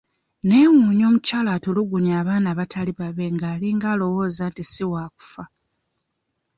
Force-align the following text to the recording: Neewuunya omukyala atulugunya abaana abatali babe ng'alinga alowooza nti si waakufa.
Neewuunya 0.47 1.05
omukyala 1.09 1.49
atulugunya 1.57 2.13
abaana 2.21 2.47
abatali 2.53 2.91
babe 2.99 3.25
ng'alinga 3.35 3.87
alowooza 3.93 4.43
nti 4.51 4.63
si 4.71 4.83
waakufa. 4.91 5.43